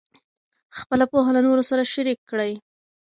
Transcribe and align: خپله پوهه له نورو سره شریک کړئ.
خپله 0.79 1.05
پوهه 1.11 1.31
له 1.35 1.41
نورو 1.47 1.63
سره 1.69 1.83
شریک 1.93 2.19
کړئ. 2.29 2.51